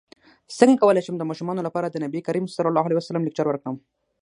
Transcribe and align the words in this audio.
څنګه 0.57 0.79
کولی 0.81 1.01
شم 1.05 1.15
د 1.17 1.23
ماشومانو 1.29 1.65
لپاره 1.67 1.87
د 1.89 1.95
نبي 2.05 2.19
کریم 2.27 2.45
ص 2.53 2.55
لیکچر 3.25 3.45
ورکړم 3.47 3.75